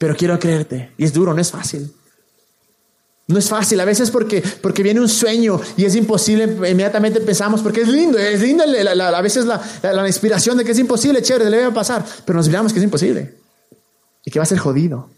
[0.03, 0.91] Pero quiero creerte.
[0.97, 1.89] Y es duro, no es fácil.
[3.25, 7.61] No es fácil, a veces porque, porque viene un sueño y es imposible, inmediatamente pensamos,
[7.61, 11.49] porque es lindo, es lindo a veces la, la, inspiración de que es imposible, chévere,
[11.49, 13.33] le va a pasar, pero nos olvidamos que es imposible.
[14.25, 15.09] Y que va a ser jodido.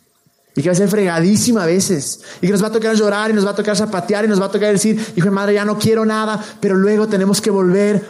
[0.55, 2.19] Y que va a ser fregadísimo a veces.
[2.41, 4.39] Y que nos va a tocar llorar y nos va a tocar zapatear y nos
[4.39, 7.49] va a tocar decir, hijo de madre, ya no quiero nada, pero luego tenemos que
[7.49, 8.07] volver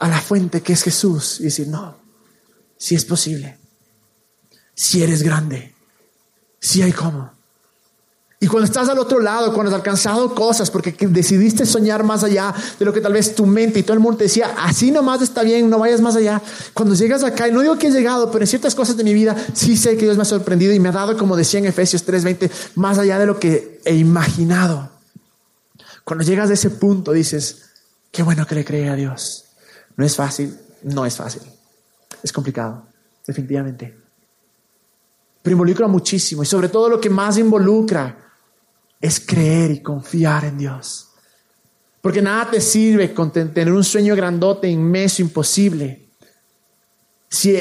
[0.00, 1.96] a la fuente que es Jesús y decir, no,
[2.76, 3.56] si es posible,
[4.74, 5.73] si eres grande,
[6.64, 7.30] si hay cómo.
[8.40, 12.54] Y cuando estás al otro lado, cuando has alcanzado cosas, porque decidiste soñar más allá
[12.78, 15.22] de lo que tal vez tu mente y todo el mundo te decía, así nomás
[15.22, 16.40] está bien, no vayas más allá.
[16.72, 19.12] Cuando llegas acá, y no digo que he llegado, pero en ciertas cosas de mi
[19.12, 21.66] vida sí sé que Dios me ha sorprendido y me ha dado, como decía en
[21.66, 24.90] Efesios 3:20, más allá de lo que he imaginado.
[26.02, 27.62] Cuando llegas a ese punto dices,
[28.10, 29.44] qué bueno que le creé a Dios.
[29.96, 31.42] No es fácil, no es fácil.
[32.22, 32.86] Es complicado,
[33.26, 34.03] definitivamente.
[35.44, 38.32] Pero involucra muchísimo y sobre todo lo que más involucra
[38.98, 41.10] es creer y confiar en Dios.
[42.00, 46.08] Porque nada te sirve con tener un sueño grandote, inmenso, imposible.
[47.28, 47.54] Si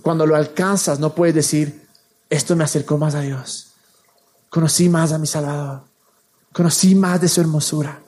[0.00, 1.86] cuando lo alcanzas no puedes decir,
[2.30, 3.74] esto me acercó más a Dios.
[4.48, 5.82] Conocí más a mi Salvador.
[6.50, 8.02] Conocí más de su hermosura.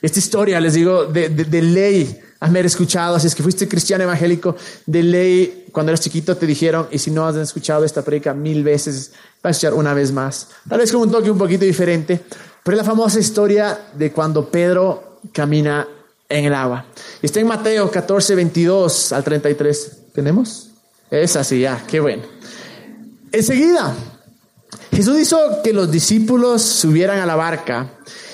[0.00, 4.56] Esta historia, les digo, de, de ley, haber escuchado, si es que fuiste cristiano evangélico,
[4.84, 8.62] de ley, cuando eras chiquito te dijeron, y si no has escuchado esta predica mil
[8.62, 10.48] veces, a escuchar una vez más.
[10.68, 12.20] Tal vez con un toque un poquito diferente,
[12.62, 15.86] pero es la famosa historia de cuando Pedro camina
[16.28, 16.84] en el agua.
[17.22, 19.92] Está en Mateo 14, 22 al 33.
[20.12, 20.70] ¿Tenemos?
[21.10, 22.24] Es así, ya, qué bueno.
[23.30, 23.94] Enseguida,
[24.92, 27.90] Jesús hizo que los discípulos subieran a la barca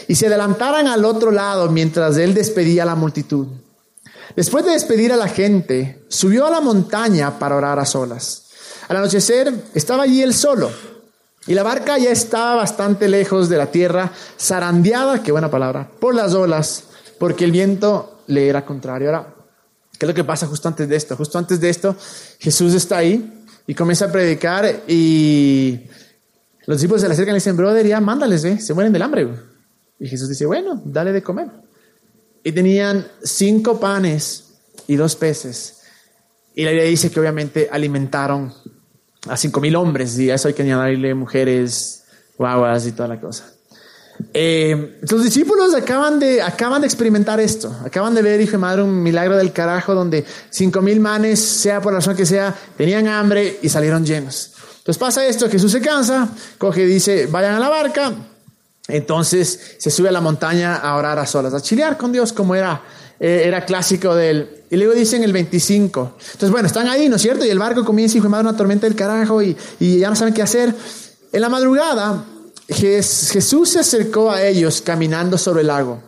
[0.08, 3.46] y se adelantaran al otro lado mientras él despedía a la multitud.
[4.36, 8.44] Después de despedir a la gente, subió a la montaña para orar a solas.
[8.88, 10.70] Al anochecer estaba allí él solo.
[11.46, 16.14] Y la barca ya estaba bastante lejos de la tierra, zarandeada, qué buena palabra, por
[16.14, 16.84] las olas,
[17.18, 19.08] porque el viento le era contrario.
[19.08, 19.34] Ahora,
[19.98, 21.16] ¿qué es lo que pasa justo antes de esto?
[21.16, 21.96] Justo antes de esto,
[22.38, 25.80] Jesús está ahí y comienza a predicar y
[26.66, 28.58] los discípulos se le acercan y le dicen, brother, ya mándales, ¿eh?
[28.60, 29.28] se mueren del hambre.
[29.98, 31.48] Y Jesús dice, bueno, dale de comer.
[32.44, 34.44] Y tenían cinco panes
[34.86, 35.82] y dos peces.
[36.54, 38.52] Y la Biblia dice que obviamente alimentaron
[39.28, 42.04] a cinco mil hombres, y a eso hay que añadirle mujeres,
[42.36, 43.52] guaguas y toda la cosa.
[44.34, 48.82] Eh, los discípulos acaban de, acaban de experimentar esto, acaban de ver, hijo de madre,
[48.82, 53.08] un milagro del carajo donde cinco mil manes, sea por la razón que sea, tenían
[53.08, 54.52] hambre y salieron llenos.
[54.78, 56.28] Entonces pasa esto, Jesús se cansa,
[56.58, 58.12] coge y dice, vayan a la barca,
[58.88, 62.54] entonces se sube a la montaña a orar a solas, a chilear con Dios como
[62.54, 62.82] era,
[63.20, 64.64] eh, era clásico de él.
[64.70, 66.16] Y luego dicen el 25.
[66.18, 67.44] Entonces, bueno, están ahí, ¿no es cierto?
[67.44, 70.34] Y el barco comienza, hijo de madre, una tormenta del carajo y, ya no saben
[70.34, 70.74] qué hacer.
[71.32, 72.24] En la madrugada,
[72.68, 76.02] Jesús se acercó a ellos caminando sobre el lago.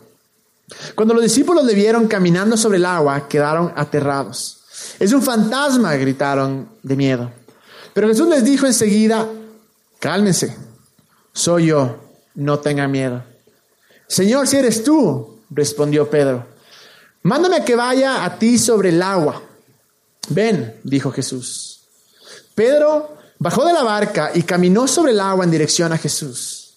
[0.95, 4.61] Cuando los discípulos le vieron caminando sobre el agua, quedaron aterrados.
[4.99, 7.31] Es un fantasma, gritaron de miedo.
[7.93, 9.27] Pero Jesús les dijo enseguida,
[9.99, 10.55] cálmense,
[11.33, 12.04] soy yo,
[12.35, 13.23] no tengan miedo.
[14.07, 16.45] Señor, si eres tú, respondió Pedro.
[17.23, 19.41] Mándame que vaya a ti sobre el agua.
[20.29, 21.81] Ven, dijo Jesús.
[22.53, 26.75] Pedro bajó de la barca y caminó sobre el agua en dirección a Jesús.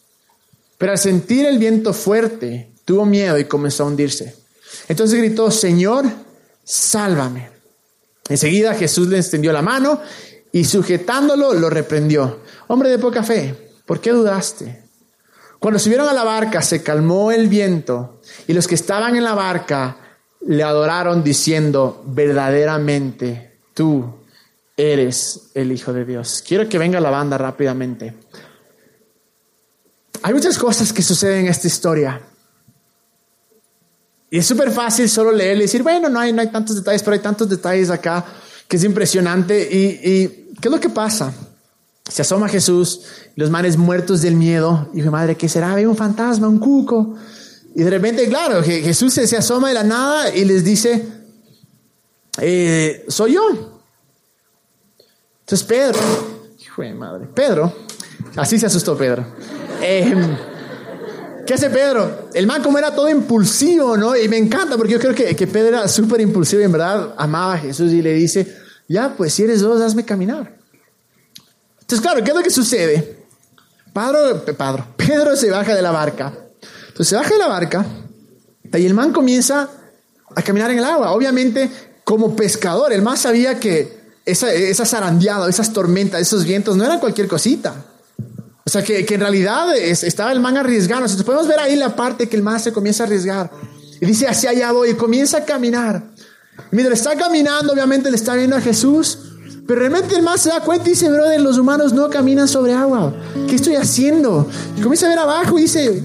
[0.79, 4.37] Pero al sentir el viento fuerte, tuvo miedo y comenzó a hundirse.
[4.89, 6.07] Entonces gritó, Señor,
[6.65, 7.51] sálvame.
[8.29, 10.01] Enseguida Jesús le extendió la mano
[10.53, 12.41] y sujetándolo lo reprendió.
[12.69, 14.88] Hombre de poca fe, ¿por qué dudaste?
[15.59, 19.35] Cuando subieron a la barca se calmó el viento y los que estaban en la
[19.35, 19.97] barca
[20.47, 24.15] le adoraron diciendo, verdaderamente tú
[24.77, 26.45] eres el Hijo de Dios.
[26.47, 28.15] Quiero que venga la banda rápidamente.
[30.23, 32.21] Hay muchas cosas que suceden en esta historia.
[34.31, 37.03] Y es súper fácil solo leer y decir, bueno, no hay, no hay tantos detalles,
[37.03, 38.25] pero hay tantos detalles acá
[38.69, 39.69] que es impresionante.
[39.71, 41.33] ¿Y, y qué es lo que pasa?
[42.09, 43.03] Se asoma Jesús,
[43.37, 44.91] los manes muertos del miedo.
[44.95, 45.75] Y madre, ¿qué será?
[45.75, 47.17] Ve un fantasma, un cuco.
[47.75, 51.07] Y de repente, claro, Jesús se, asoma de la nada y les dice,
[52.41, 53.79] eh, soy yo.
[55.41, 55.99] Entonces Pedro,
[56.59, 57.73] hijo de madre, Pedro,
[58.37, 59.25] así se asustó Pedro.
[59.81, 60.37] Em,
[61.47, 62.29] ¿Qué hace Pedro?
[62.35, 64.17] El man como era todo impulsivo, ¿no?
[64.17, 67.15] Y me encanta porque yo creo que, que Pedro era súper impulsivo y en verdad
[67.17, 70.58] amaba a Jesús y le dice, ya, pues si eres dos, hazme caminar.
[71.89, 73.25] Entonces, claro, ¿qué es lo que sucede?
[73.95, 76.35] Pedro, Pedro, Pedro se baja de la barca.
[76.89, 77.87] Entonces se baja de la barca
[78.77, 79.71] y el man comienza
[80.37, 81.13] a caminar en el agua.
[81.13, 81.71] Obviamente,
[82.05, 84.83] como pescador, el man sabía que esa, esa
[85.49, 87.75] esas tormentas, esos vientos no eran cualquier cosita.
[88.67, 91.07] O sea, que, que en realidad estaba el man arriesgando.
[91.07, 93.51] Entonces podemos ver ahí la parte que el man se comienza a arriesgar.
[93.99, 96.03] Y dice, hacia allá voy, y comienza a caminar.
[96.71, 99.28] Y mientras está caminando, obviamente le está viendo a Jesús.
[99.69, 102.73] Pero realmente el man se da cuenta y dice, brother, los humanos no caminan sobre
[102.73, 103.13] agua.
[103.47, 104.49] ¿Qué estoy haciendo?
[104.75, 106.03] Y comienza a ver abajo y dice,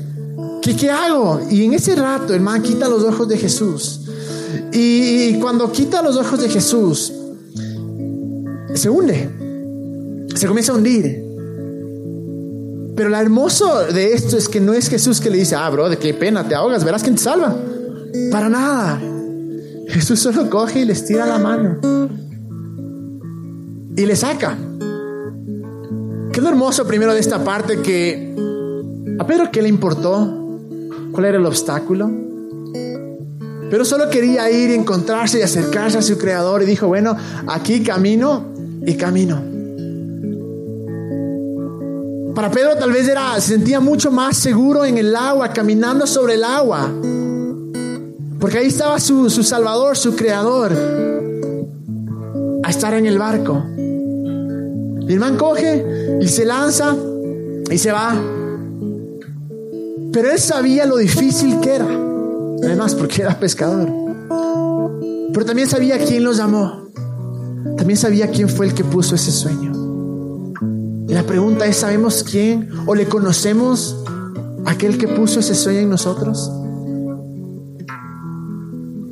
[0.61, 1.39] ¿qué, qué hago?
[1.49, 4.01] Y en ese rato el man quita los ojos de Jesús.
[4.73, 7.13] Y cuando quita los ojos de Jesús,
[8.73, 9.29] se hunde.
[10.35, 11.23] Se comienza a hundir.
[12.97, 15.87] Pero lo hermoso de esto es que no es Jesús que le dice, ah, bro,
[15.87, 17.55] de qué pena, te ahogas, verás quién te salva.
[18.29, 19.01] Para nada.
[19.87, 21.79] Jesús solo coge y les tira la mano.
[23.95, 24.57] Y le saca.
[26.31, 27.81] ¿Qué hermoso primero de esta parte?
[27.81, 28.33] Que
[29.19, 30.59] a Pedro, ¿qué le importó?
[31.11, 32.09] ¿Cuál era el obstáculo?
[33.69, 37.15] Pero solo quería ir y encontrarse y acercarse a su creador y dijo, bueno,
[37.47, 38.45] aquí camino
[38.85, 39.41] y camino.
[42.35, 46.33] Para Pedro tal vez era, se sentía mucho más seguro en el agua, caminando sobre
[46.33, 46.89] el agua.
[48.39, 50.71] Porque ahí estaba su, su Salvador, su Creador,
[52.63, 53.63] a estar en el barco.
[55.07, 56.95] Y el man coge y se lanza
[57.69, 58.13] y se va.
[60.11, 61.87] Pero él sabía lo difícil que era.
[62.63, 63.89] Además, porque era pescador.
[65.33, 66.89] Pero también sabía quién los llamó.
[67.77, 69.71] También sabía quién fue el que puso ese sueño.
[71.07, 73.97] Y la pregunta es, ¿sabemos quién o le conocemos
[74.65, 76.51] aquel que puso ese sueño en nosotros?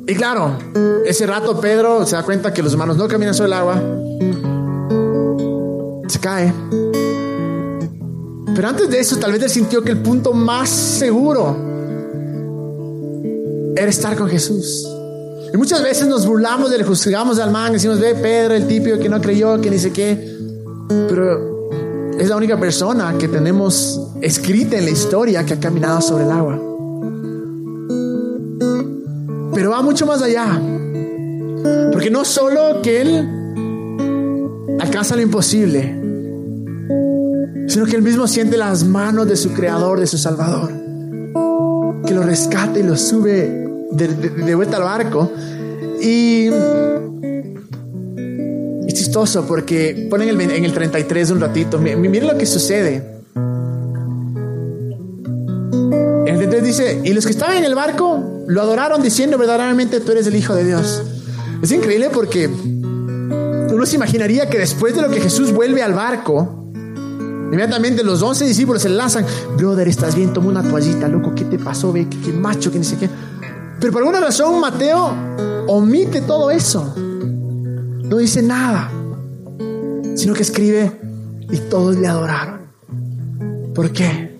[0.06, 0.56] Y claro,
[1.06, 3.82] ese rato Pedro se da cuenta que los humanos no caminan sobre el agua.
[8.54, 11.56] Pero antes de eso, tal vez él sintió que el punto más seguro
[13.76, 14.86] era estar con Jesús.
[15.52, 18.98] Y muchas veces nos burlamos de le juzgamos al man, decimos, ve Pedro, el típico
[18.98, 20.36] que no creyó, que sé qué.
[20.88, 21.68] Pero
[22.18, 26.30] es la única persona que tenemos escrita en la historia que ha caminado sobre el
[26.30, 26.58] agua.
[29.54, 30.60] Pero va mucho más allá.
[31.92, 33.28] Porque no solo que Él
[34.80, 36.01] alcanza lo imposible,
[37.68, 40.70] sino que Él mismo siente las manos de su Creador, de su Salvador,
[42.06, 45.30] que lo rescata y lo sube de, vuelta al barco.
[46.00, 46.48] Y
[48.86, 51.78] es chistoso porque ponen el, en el 33 un ratito.
[51.78, 53.22] Miren lo que sucede.
[56.26, 60.12] El 33 dice, y los que estaban en el barco lo adoraron diciendo verdaderamente tú
[60.12, 61.02] eres el Hijo de Dios.
[61.62, 66.61] Es increíble porque uno se imaginaría que después de lo que Jesús vuelve al barco,
[67.52, 69.24] inmediatamente los 11 discípulos se lanzan,
[69.56, 71.92] brother, estás bien, toma una toallita, loco, ¿qué te pasó?
[71.92, 73.08] Ve, qué, macho, que ni sé qué.
[73.78, 75.12] Pero por alguna razón Mateo
[75.68, 76.94] omite todo eso.
[76.96, 78.90] No dice nada,
[80.16, 80.92] sino que escribe
[81.50, 82.62] y todos le adoraron.
[83.74, 84.38] ¿Por qué?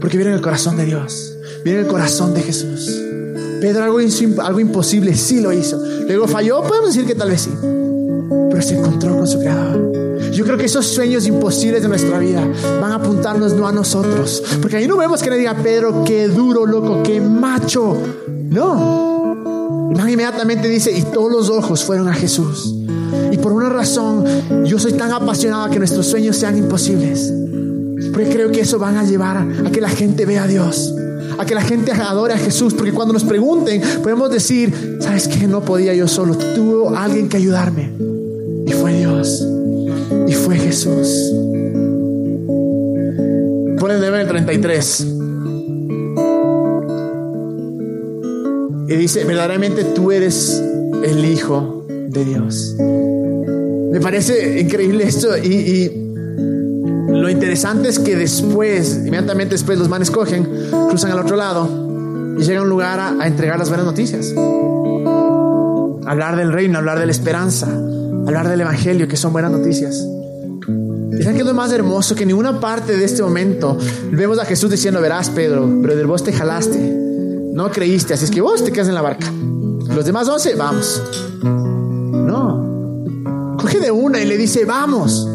[0.00, 1.32] Porque vieron el corazón de Dios,
[1.64, 2.90] vieron el corazón de Jesús.
[3.60, 3.98] Pedro algo,
[4.42, 5.80] algo imposible, sí lo hizo.
[6.06, 7.50] Luego falló, podemos decir que tal vez sí,
[8.50, 10.01] pero se encontró con su Creador.
[10.32, 12.42] Yo creo que esos sueños imposibles de nuestra vida
[12.80, 14.42] van a apuntarnos no a nosotros.
[14.62, 17.98] Porque ahí no vemos que le diga Pedro, qué duro, loco, qué macho.
[18.48, 19.90] No.
[19.94, 22.74] inmediatamente dice, y todos los ojos fueron a Jesús.
[23.30, 24.24] Y por una razón,
[24.64, 27.32] yo soy tan apasionado a que nuestros sueños sean imposibles.
[28.12, 30.94] Porque creo que eso van a llevar a, que la gente vea a Dios.
[31.38, 32.72] A que la gente adore a Jesús.
[32.72, 35.46] Porque cuando nos pregunten, podemos decir, ¿sabes qué?
[35.46, 36.36] No podía yo solo.
[36.36, 37.92] Tuvo alguien que ayudarme.
[38.66, 39.51] Y fue Dios.
[40.32, 41.30] Y fue Jesús.
[43.78, 45.06] Pone el el 33.
[48.88, 50.58] Y dice, verdaderamente tú eres
[51.04, 52.74] el Hijo de Dios.
[52.78, 55.92] Me parece increíble esto y,
[57.08, 60.48] lo interesante es que después, inmediatamente después los manes cogen,
[60.88, 61.68] cruzan al otro lado
[62.38, 64.32] y llegan a un lugar a, entregar las buenas noticias.
[66.06, 70.08] Hablar del reino, hablar de la esperanza, hablar del evangelio, que son buenas noticias.
[71.22, 72.14] ¿Y saben qué es lo más hermoso?
[72.14, 73.78] Que en ninguna parte de este momento
[74.10, 78.30] vemos a Jesús diciendo, verás Pedro, pero del vos te jalaste, no creíste, así es
[78.30, 79.32] que vos te quedas en la barca.
[79.94, 81.00] Los demás once, vamos
[83.82, 85.28] de una y le dice, vamos,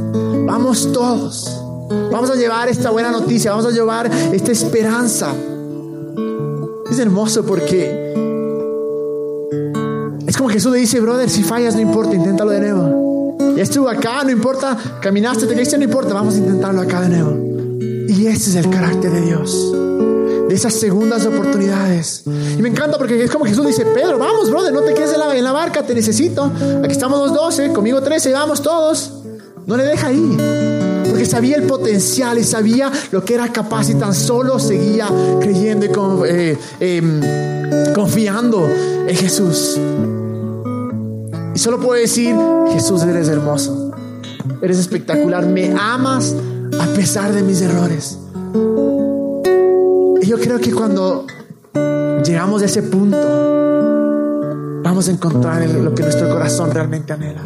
[0.46, 1.62] vamos todos.
[2.12, 5.34] Vamos a llevar esta buena noticia, vamos a llevar esta esperanza.
[6.90, 8.14] es hermoso porque
[10.26, 13.07] es como Jesús le dice, brother, si fallas no importa, inténtalo de nuevo.
[13.58, 17.78] Estuvo acá, no importa, caminaste, te caíste, no importa, vamos a intentarlo acá de nuevo.
[18.08, 19.74] Y ese es el carácter de Dios
[20.48, 22.24] de esas segundas oportunidades.
[22.26, 25.20] Y me encanta porque es como Jesús dice, Pedro, vamos, brother, no te quedes en
[25.20, 26.52] la, en barca, te necesito.
[26.84, 29.12] Aquí estamos los doce, conmigo trece, vamos todos.
[29.66, 30.38] No le deja ahí.
[31.10, 35.10] Porque sabía el potencial y sabía lo que era capaz y tan solo seguía
[35.42, 35.90] creyendo y
[36.30, 37.22] eh, em,
[37.94, 39.78] confiando en Jesús.
[41.58, 42.36] Y solo puedo decir,
[42.72, 43.92] Jesús, eres hermoso.
[44.62, 45.44] Eres espectacular.
[45.48, 46.36] Me amas
[46.80, 48.20] a pesar de mis errores
[50.28, 51.26] yo creo que cuando
[52.26, 53.18] llegamos a ese punto,
[54.84, 57.42] vamos a encontrar lo que nuestro corazón realmente anhela.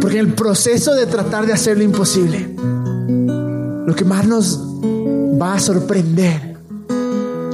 [0.00, 2.54] Porque en el proceso de tratar de hacer lo imposible,
[3.86, 4.60] lo que más nos
[5.40, 6.58] va a sorprender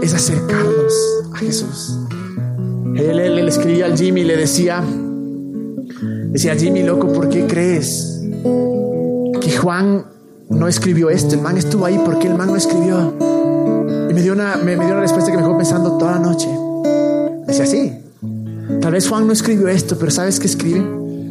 [0.02, 0.92] es acercarnos
[1.32, 2.07] a Jesús.
[2.96, 4.82] Él, él, le escribía al Jimmy y le decía,
[6.30, 8.20] decía, Jimmy, loco, ¿por qué crees
[9.40, 10.04] que Juan
[10.48, 13.14] no escribió esto, el man estuvo ahí porque el man no escribió.
[14.10, 16.48] Y me dio una, me, dio una respuesta que me dejó pensando toda la noche.
[17.46, 17.92] Decía así,
[18.80, 20.84] tal vez Juan no escribió esto, pero ¿sabes qué escribe?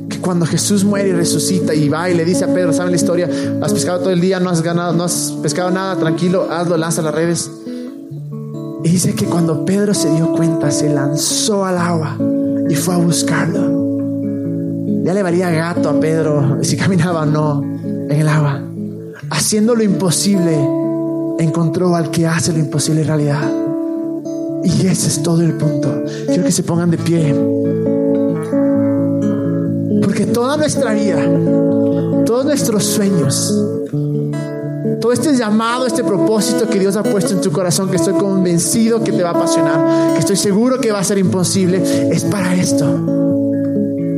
[0.09, 2.97] Que cuando Jesús muere y resucita y va y le dice a Pedro, ¿saben la
[2.97, 3.29] historia?
[3.61, 7.01] Has pescado todo el día, no has ganado, no has pescado nada, tranquilo, hazlo, lanza
[7.01, 7.51] las redes.
[8.83, 12.17] Y dice que cuando Pedro se dio cuenta, se lanzó al agua
[12.69, 13.87] y fue a buscarlo.
[15.03, 18.67] Ya le valía gato a Pedro si caminaba o no en el agua
[19.29, 20.57] haciendo lo imposible,
[21.39, 23.51] encontró al que hace lo imposible en realidad.
[24.63, 26.03] Y ese es todo el punto.
[26.27, 27.35] Quiero que se pongan de pie.
[30.01, 31.23] Porque toda nuestra vida,
[32.25, 33.53] todos nuestros sueños,
[34.99, 39.03] todo este llamado, este propósito que Dios ha puesto en tu corazón, que estoy convencido
[39.03, 41.81] que te va a apasionar, que estoy seguro que va a ser imposible,
[42.11, 42.85] es para esto.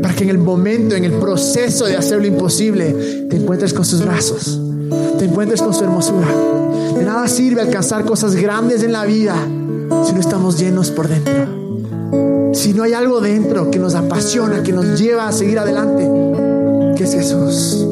[0.01, 3.85] Para que en el momento, en el proceso de hacer lo imposible, te encuentres con
[3.85, 4.59] sus brazos
[5.17, 6.27] te encuentres con su hermosura.
[6.95, 9.35] De nada sirve alcanzar cosas grandes en la vida
[10.05, 12.53] si no estamos llenos por dentro.
[12.53, 17.03] Si no hay algo dentro que nos apasiona, que nos lleva a seguir adelante, que
[17.03, 17.88] es Jesús.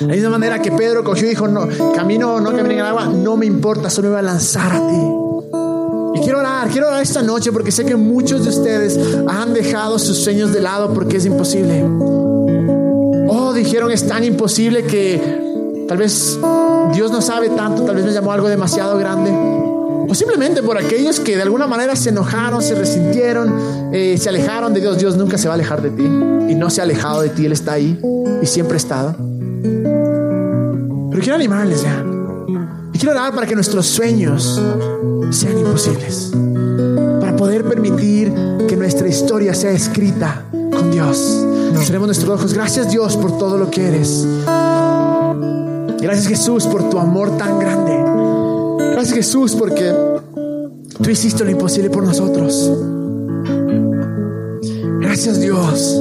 [0.00, 2.86] De la misma manera que Pedro cogió y dijo, no, camino, no camino en el
[2.86, 6.20] agua, no me importa, solo me voy a lanzar a ti.
[6.20, 9.98] Y quiero orar, quiero orar esta noche porque sé que muchos de ustedes han dejado
[9.98, 11.84] sus sueños de lado porque es imposible.
[13.28, 15.46] Oh, dijeron es tan imposible que
[15.88, 16.38] Tal vez
[16.92, 19.30] Dios no sabe tanto, tal vez me llamó algo demasiado grande.
[19.30, 24.74] O simplemente por aquellos que de alguna manera se enojaron, se resintieron, eh, se alejaron
[24.74, 24.98] de Dios.
[24.98, 26.02] Dios nunca se va a alejar de ti.
[26.02, 27.98] Y no se ha alejado de ti, Él está ahí
[28.42, 29.16] y siempre ha estado.
[31.18, 32.04] Pero quiero animarles ya.
[32.92, 34.62] Y quiero orar para que nuestros sueños
[35.30, 36.30] sean imposibles.
[37.20, 38.32] Para poder permitir
[38.68, 41.44] que nuestra historia sea escrita con Dios.
[41.82, 42.54] Cerremos nuestros ojos.
[42.54, 44.28] Gracias Dios por todo lo que eres.
[46.00, 47.96] Gracias Jesús por tu amor tan grande.
[48.92, 49.92] Gracias Jesús porque
[51.02, 52.70] tú hiciste lo imposible por nosotros.
[55.00, 56.00] Gracias Dios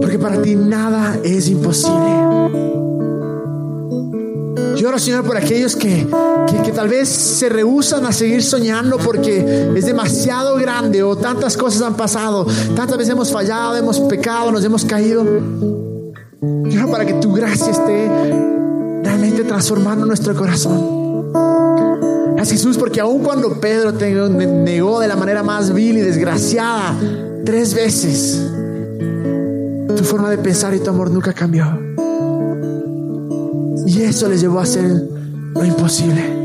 [0.00, 2.73] porque para ti nada es imposible.
[4.84, 6.06] Yo Señor por aquellos que,
[6.62, 11.80] que, tal vez se rehusan a seguir soñando porque es demasiado grande o tantas cosas
[11.80, 15.24] han pasado, tantas veces hemos fallado, hemos pecado, nos hemos caído.
[15.24, 18.08] Yo para que tu gracia esté
[19.02, 21.32] realmente transformando nuestro corazón.
[22.36, 26.94] Gracias Jesús, porque aun cuando Pedro te negó de la manera más vil y desgraciada
[27.46, 28.38] tres veces,
[29.96, 31.83] tu forma de pensar y tu amor nunca cambió.
[34.04, 35.08] Eso les llevó a hacer
[35.54, 36.44] lo imposible.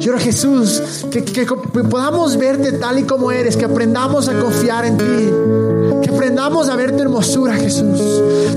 [0.00, 4.96] Yo Jesús, que, que, podamos verte tal y como eres, que aprendamos a confiar en
[4.96, 5.30] ti,
[6.02, 8.00] que aprendamos a ver tu hermosura, Jesús.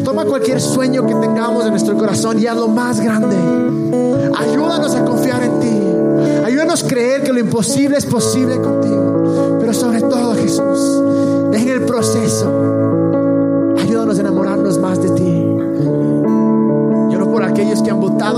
[0.04, 3.36] Toma cualquier sueño que tengamos en nuestro corazón y lo más grande.
[4.36, 6.44] Ayúdanos a confiar en ti.
[6.44, 9.58] Ayúdanos a creer que lo imposible es posible contigo.
[9.60, 11.04] Pero sobre todo, Jesús,
[11.54, 12.83] en el proceso,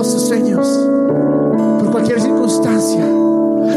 [0.03, 0.67] sus sueños
[1.95, 3.05] cualquier circunstancia,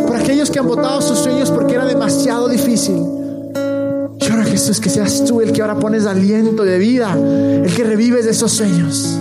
[0.04, 2.96] por aquellos que han votado sus sueños porque era demasiado difícil.
[2.96, 8.26] Oro Jesús que seas tú el que ahora pones aliento de vida, el que revives
[8.26, 9.18] esos sueños.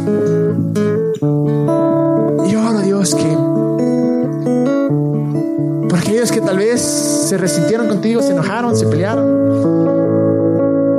[2.50, 3.38] Y oro Dios que
[5.88, 9.26] por aquellos que tal vez se resintieron contigo, se enojaron, se pelearon,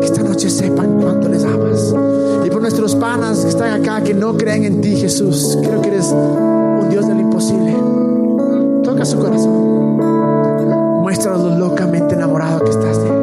[0.00, 1.27] que esta noche sepan cuánto.
[2.88, 6.88] Nuestros panas que están acá, que no creen en ti, Jesús, creo que eres un
[6.88, 7.76] Dios del imposible.
[8.82, 9.98] Toca su corazón.
[11.02, 13.17] Muéstranos lo locamente enamorado que estás de Él.